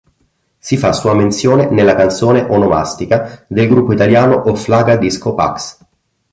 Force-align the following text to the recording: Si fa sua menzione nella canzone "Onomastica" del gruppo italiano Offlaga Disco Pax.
Si 0.57 0.77
fa 0.77 0.93
sua 0.93 1.13
menzione 1.13 1.69
nella 1.69 1.93
canzone 1.93 2.41
"Onomastica" 2.41 3.45
del 3.47 3.67
gruppo 3.67 3.93
italiano 3.93 4.49
Offlaga 4.49 4.95
Disco 4.95 5.35
Pax. 5.35 5.77